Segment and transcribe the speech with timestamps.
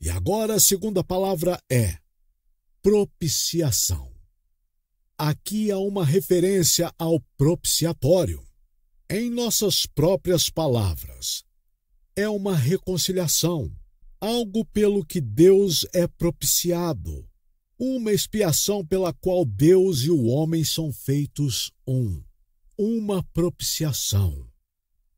[0.00, 1.98] E agora a segunda palavra é
[2.82, 4.10] propiciação.
[5.18, 8.42] Aqui há uma referência ao propiciatório.
[9.10, 11.44] Em nossas próprias palavras,
[12.16, 13.70] é uma reconciliação,
[14.20, 17.28] algo pelo que Deus é propiciado,
[17.78, 22.22] uma expiação pela qual Deus e o homem são feitos um,
[22.78, 24.46] uma propiciação,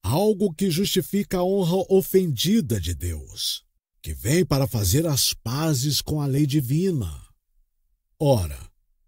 [0.03, 3.64] algo que justifica a honra ofendida de Deus,
[4.03, 7.24] que vem para fazer as pazes com a lei divina.
[8.19, 8.59] Ora,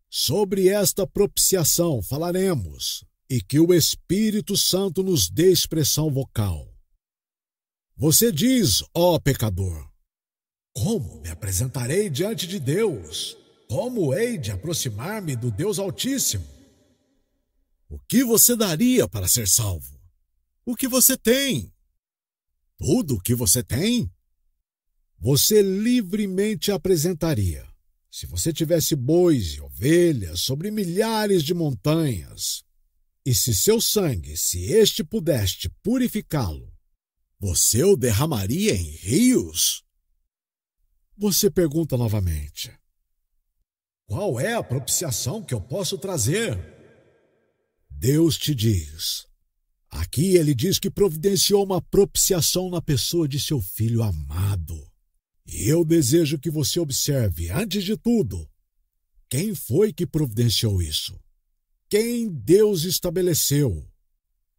[0.09, 6.73] sobre esta propiciação falaremos, e que o Espírito Santo nos dê expressão vocal.
[7.97, 9.89] Você diz, ó pecador,
[10.73, 13.37] como me apresentarei diante de Deus?
[13.69, 16.47] Como hei de aproximar-me do Deus Altíssimo?
[17.89, 20.01] O que você daria para ser salvo?
[20.65, 21.73] O que você tem?
[22.79, 24.11] Tudo o que você tem?
[25.25, 27.67] Você livremente apresentaria.
[28.11, 32.63] Se você tivesse bois e ovelhas sobre milhares de montanhas,
[33.25, 36.71] e se seu sangue, se este pudeste purificá-lo,
[37.41, 39.83] você o derramaria em rios?
[41.17, 42.71] Você pergunta novamente:
[44.05, 46.61] Qual é a propiciação que eu posso trazer?
[47.89, 49.27] Deus te diz.
[49.89, 54.93] Aqui ele diz que providenciou uma propiciação na pessoa de seu filho amado.
[55.47, 58.49] E eu desejo que você observe, antes de tudo,
[59.29, 61.19] quem foi que providenciou isso?
[61.89, 63.87] Quem Deus estabeleceu?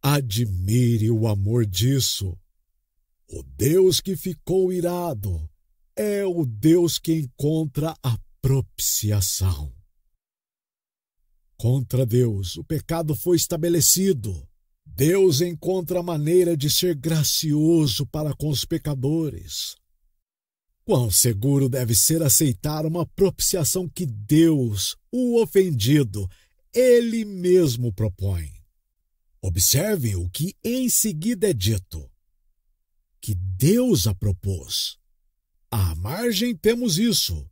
[0.00, 2.38] Admire o amor disso.
[3.28, 5.48] O Deus que ficou irado
[5.96, 9.74] é o Deus que encontra a propiciação.
[11.56, 14.46] Contra Deus, o pecado foi estabelecido.
[14.84, 19.74] Deus encontra a maneira de ser gracioso para com os pecadores.
[20.86, 26.30] Quão seguro deve ser aceitar uma propiciação que Deus, o ofendido,
[26.72, 28.52] ele mesmo propõe.
[29.42, 32.08] Observe o que em seguida é dito
[33.26, 34.96] que Deus a propôs.
[35.68, 37.44] À margem temos isso.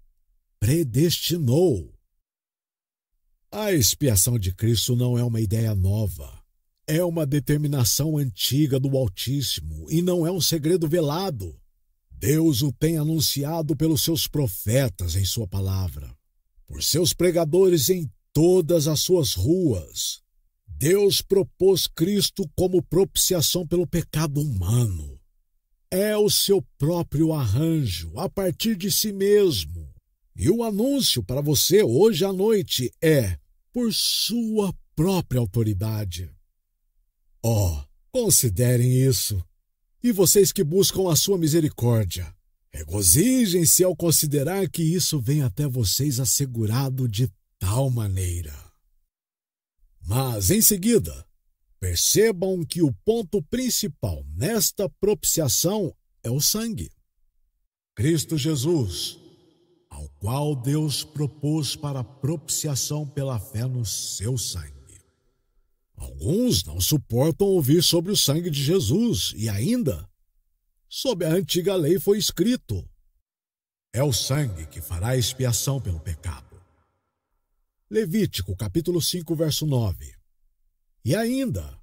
[0.61, 1.93] Predestinou.
[3.51, 6.41] A expiação de Cristo não é uma ideia nova.
[6.87, 11.61] É uma determinação antiga do Altíssimo e não é um segredo velado.
[12.27, 16.17] Deus o tem anunciado pelos seus profetas em Sua palavra,
[16.67, 20.23] por seus pregadores em todas as suas ruas.
[20.67, 25.21] Deus propôs Cristo como propiciação pelo pecado humano
[25.95, 29.89] é o seu próprio arranjo, a partir de si mesmo.
[30.35, 33.39] E o anúncio para você hoje à noite é
[33.73, 36.29] por sua própria autoridade.
[37.41, 37.81] Oh,
[38.11, 39.41] considerem isso.
[40.05, 42.33] E vocês que buscam a sua misericórdia,
[42.71, 47.29] regozijem-se ao considerar que isso vem até vocês assegurado de
[47.59, 48.55] tal maneira.
[50.07, 51.27] Mas, em seguida,
[51.85, 56.91] Percebam que o ponto principal nesta propiciação é o sangue.
[57.95, 59.19] Cristo Jesus,
[59.91, 64.73] ao qual Deus propôs para propiciação pela fé no seu sangue.
[66.15, 70.09] Alguns não suportam ouvir sobre o sangue de Jesus e ainda,
[70.89, 72.89] sob a antiga lei foi escrito:
[73.93, 76.55] é o sangue que fará expiação pelo pecado.
[77.91, 80.15] Levítico capítulo 5, verso 9.
[81.05, 81.79] E ainda,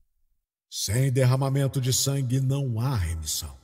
[0.69, 3.59] sem derramamento de sangue não há remissão.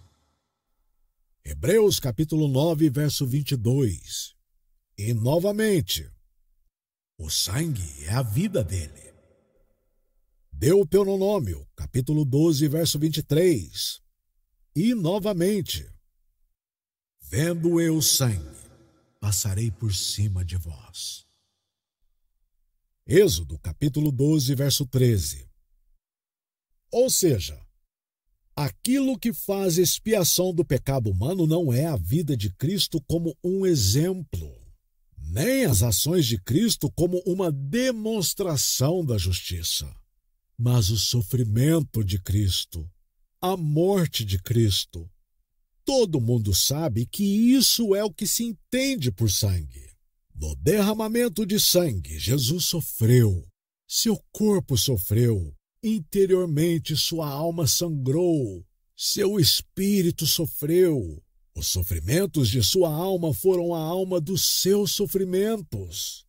[1.46, 4.36] Hebreus capítulo 9, verso 22.
[4.98, 6.12] E novamente,
[7.18, 9.06] o sangue é a vida dele.
[10.59, 14.01] Deuteronômio, capítulo 12, verso 23.
[14.75, 15.88] E novamente,
[17.22, 18.57] vendo eu sangue,
[19.19, 21.28] passarei por cima de vós.
[23.06, 25.47] Êxodo, capítulo 12, verso 13.
[26.91, 27.63] Ou seja,
[28.56, 33.63] aquilo que faz expiação do pecado humano não é a vida de Cristo como um
[33.63, 34.51] exemplo,
[35.19, 39.88] nem as ações de Cristo como uma demonstração da justiça,
[40.57, 42.89] mas o sofrimento de Cristo,
[43.39, 45.09] a morte de Cristo.
[45.86, 49.88] Todo mundo sabe que isso é o que se entende por sangue.
[50.36, 53.48] No derramamento de sangue, Jesus sofreu,
[53.88, 58.65] seu corpo sofreu, Interiormente sua alma sangrou,
[58.95, 61.24] seu espírito sofreu.
[61.56, 66.25] Os sofrimentos de sua alma foram a alma dos seus sofrimentos.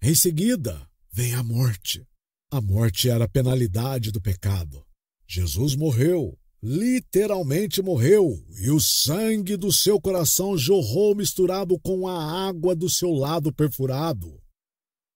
[0.00, 2.06] Em seguida, vem a morte.
[2.52, 4.84] A morte era a penalidade do pecado.
[5.26, 12.76] Jesus morreu, literalmente morreu e o sangue do seu coração jorrou misturado com a água
[12.76, 14.38] do seu lado perfurado.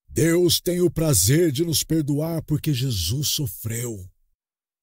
[0.09, 4.03] Deus tem o prazer de nos perdoar porque Jesus sofreu.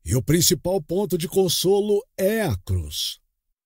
[0.05, 3.19] E o principal ponto de consolo é a cruz.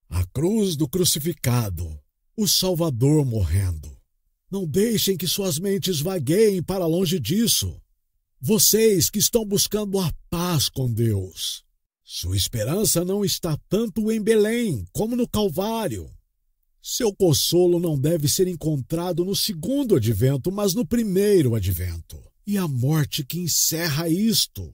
[0.08, 1.86] A cruz do crucificado,
[2.34, 3.94] o Salvador morrendo.
[4.50, 7.78] Não deixem que suas mentes vagueiem para longe disso.
[8.40, 11.64] Vocês que estão buscando a paz com Deus,
[12.04, 16.08] sua esperança não está tanto em Belém como no Calvário.
[16.80, 22.16] Seu consolo não deve ser encontrado no segundo advento, mas no primeiro advento.
[22.46, 24.72] E a morte que encerra isto.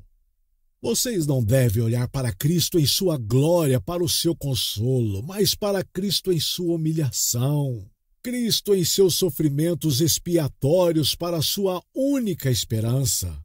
[0.82, 5.82] Vocês não devem olhar para Cristo em sua glória para o seu consolo, mas para
[5.82, 7.90] Cristo em sua humilhação.
[8.22, 13.43] Cristo em seus sofrimentos expiatórios para a sua única esperança.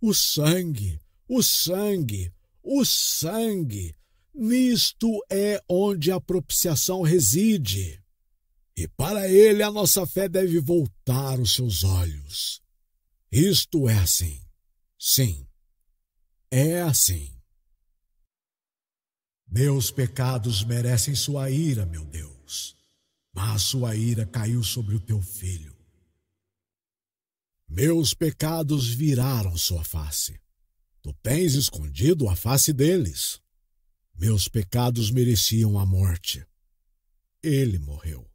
[0.00, 3.94] O sangue, o sangue, o sangue.
[4.32, 8.00] Nisto é onde a propiciação reside.
[8.76, 12.62] E para ele a nossa fé deve voltar os seus olhos.
[13.32, 14.40] Isto é assim.
[14.96, 15.46] Sim,
[16.50, 17.34] é assim.
[19.50, 22.76] Meus pecados merecem sua ira, meu Deus,
[23.34, 25.77] mas sua ira caiu sobre o teu filho.
[27.68, 30.40] Meus pecados viraram sua face.
[31.02, 33.40] Tu tens escondido a face deles.
[34.16, 36.44] Meus pecados mereciam a morte.
[37.42, 38.28] Ele morreu.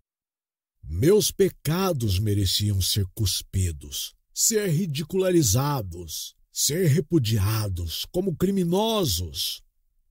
[0.84, 9.64] Meus pecados mereciam ser cuspidos, ser ridicularizados, ser repudiados como criminosos.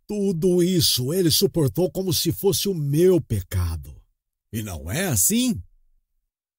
[0.07, 3.95] Tudo isso ele suportou como se fosse o meu pecado.
[4.53, 5.63] E não é assim?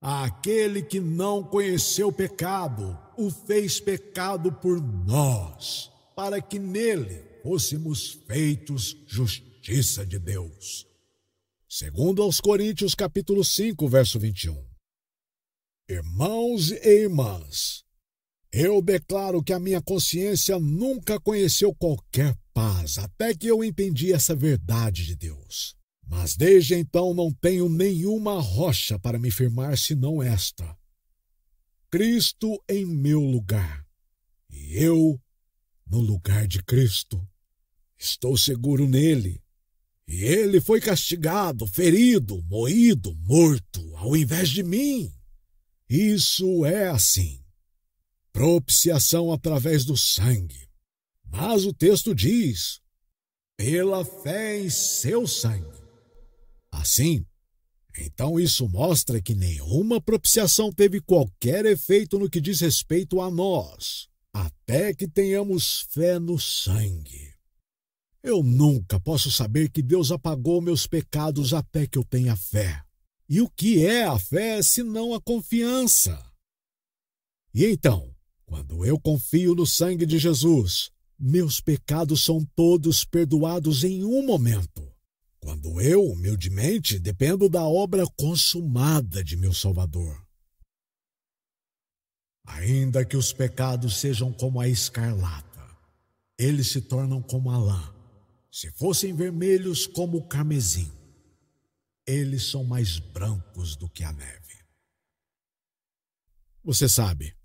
[0.05, 8.97] Aquele que não conheceu pecado, o fez pecado por nós, para que nele fôssemos feitos
[9.07, 10.85] justiça de Deus.
[11.69, 14.61] Segundo aos Coríntios capítulo 5, verso 21.
[15.87, 17.85] Irmãos e irmãs,
[18.51, 24.35] eu declaro que a minha consciência nunca conheceu qualquer paz até que eu entendi essa
[24.35, 25.77] verdade de Deus.
[26.15, 30.77] Mas desde então não tenho nenhuma rocha para me firmar senão esta:
[31.89, 33.83] Cristo em meu lugar,
[34.47, 35.19] e eu
[35.87, 37.27] no lugar de Cristo.
[37.97, 39.41] Estou seguro nele.
[40.07, 45.11] E ele foi castigado, ferido, moído, morto, ao invés de mim.
[45.89, 47.43] Isso é assim.
[48.31, 50.69] Propiciação através do sangue.
[51.25, 52.79] Mas o texto diz:
[53.57, 55.82] pela fé em seu sangue.
[56.83, 57.25] Assim,
[57.97, 64.09] então isso mostra que nenhuma propiciação teve qualquer efeito no que diz respeito a nós,
[64.33, 67.33] até que tenhamos fé no sangue.
[68.21, 72.83] Eu nunca posso saber que Deus apagou meus pecados até que eu tenha fé.
[73.29, 76.21] E o que é a fé se não a confiança?
[77.53, 78.13] E então,
[78.45, 84.92] quando eu confio no sangue de Jesus, meus pecados são todos perdoados em um momento
[85.43, 90.25] quando eu, humildemente, dependo da obra consumada de meu Salvador.
[92.45, 95.77] Ainda que os pecados sejam como a escarlata,
[96.37, 97.93] eles se tornam como a lã.
[98.49, 100.89] Se fossem vermelhos como o carmesim,
[102.07, 104.63] eles são mais brancos do que a neve.
[106.63, 107.35] Você sabe,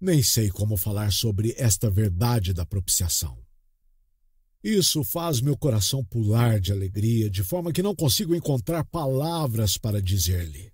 [0.00, 3.44] nem sei como falar sobre esta verdade da propiciação.
[4.62, 10.00] Isso faz meu coração pular de alegria, de forma que não consigo encontrar palavras para
[10.00, 10.72] dizer-lhe.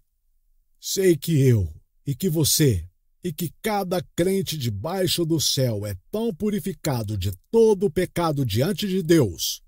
[0.78, 1.72] Sei que eu,
[2.06, 2.86] e que você,
[3.24, 8.86] e que cada crente debaixo do céu é tão purificado de todo o pecado diante
[8.86, 9.62] de Deus,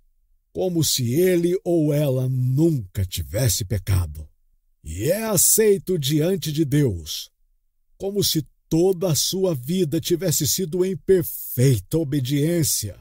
[0.53, 4.29] como se ele ou ela nunca tivesse pecado.
[4.85, 7.31] E é aceito diante de Deus,
[7.97, 13.01] como se toda a sua vida tivesse sido em perfeita obediência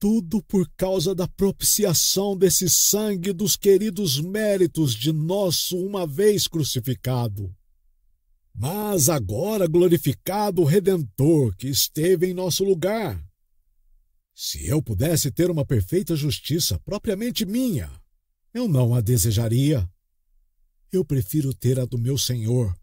[0.00, 7.54] tudo por causa da propiciação desse sangue dos queridos méritos de nosso uma vez crucificado.
[8.54, 13.22] Mas agora glorificado o Redentor que esteve em nosso lugar.
[14.34, 17.92] Se eu pudesse ter uma perfeita justiça propriamente minha,
[18.54, 19.86] eu não a desejaria.
[20.90, 22.74] Eu prefiro ter a do meu Senhor,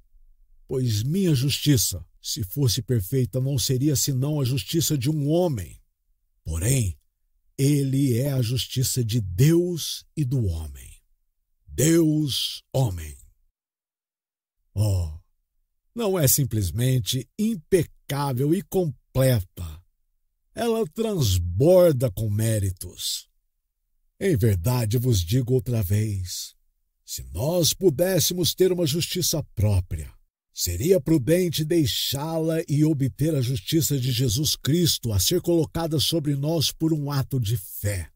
[0.67, 5.81] pois minha justiça, se fosse perfeita, não seria senão a justiça de um homem.
[6.43, 6.95] Porém,
[7.57, 11.01] ele é a justiça de Deus e do homem.
[11.67, 13.17] Deus, homem.
[14.73, 15.17] Oh,
[15.93, 19.83] não é simplesmente impecável e completa.
[20.53, 23.27] Ela transborda com méritos.
[24.19, 26.55] Em verdade vos digo outra vez:
[27.05, 30.13] se nós pudéssemos ter uma justiça própria,
[30.57, 36.71] seria prudente deixá-la e obter a justiça de Jesus Cristo a ser colocada sobre nós
[36.71, 38.09] por um ato de fé,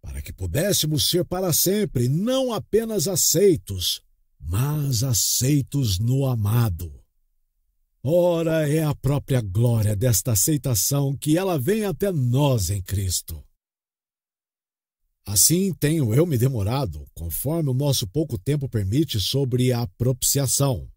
[0.00, 4.00] para que pudéssemos ser para sempre não apenas aceitos,
[4.40, 6.98] mas aceitos no amado.
[8.02, 13.44] Ora, é a própria glória desta aceitação que ela vem até nós em Cristo.
[15.26, 20.90] Assim tenho eu me demorado, conforme o nosso pouco tempo permite, sobre a propiciação